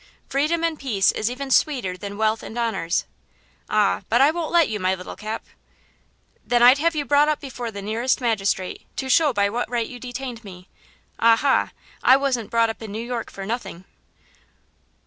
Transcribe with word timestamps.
Freedom 0.27 0.63
and 0.63 0.79
peace 0.79 1.11
is 1.11 1.29
even 1.29 1.51
sweeter 1.51 1.95
than 1.95 2.17
wealth 2.17 2.41
and 2.41 2.57
honors." 2.57 3.05
"Ah, 3.69 4.01
but 4.09 4.19
I 4.19 4.31
won't 4.31 4.51
let 4.51 4.67
you, 4.67 4.79
my 4.79 4.95
little 4.95 5.15
Cap." 5.15 5.45
"Then 6.43 6.63
I'd 6.63 6.79
have 6.79 6.95
you 6.95 7.05
up 7.05 7.39
before 7.39 7.69
the 7.69 7.83
nearest 7.83 8.19
magistrate, 8.19 8.87
to 8.95 9.09
show 9.09 9.31
by 9.31 9.47
what 9.47 9.69
right 9.69 9.87
you 9.87 9.99
detained 9.99 10.43
me. 10.43 10.69
Ah, 11.19 11.35
ha! 11.35 11.69
I 12.01 12.17
wasn't 12.17 12.49
brought 12.49 12.71
up 12.71 12.81
in 12.81 12.91
New 12.91 13.05
York 13.05 13.29
for 13.29 13.45
nothing." 13.45 13.85